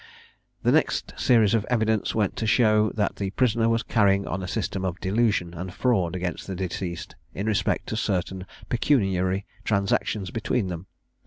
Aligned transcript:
The 0.63 0.71
next 0.71 1.13
series 1.15 1.53
of 1.53 1.63
evidence 1.65 2.15
went 2.15 2.35
to 2.37 2.47
show 2.47 2.89
that 2.95 3.17
the 3.17 3.29
prisoner 3.29 3.69
was 3.69 3.83
carrying 3.83 4.25
on 4.25 4.41
a 4.41 4.47
system 4.47 4.83
of 4.83 4.99
delusion 4.99 5.53
and 5.53 5.71
fraud 5.71 6.15
against 6.15 6.47
the 6.47 6.55
deceased, 6.55 7.15
in 7.35 7.45
respect 7.45 7.85
to 7.89 7.95
certain 7.95 8.47
pecuniary 8.67 9.45
transactions 9.63 10.31
between 10.31 10.69
them. 10.69 10.87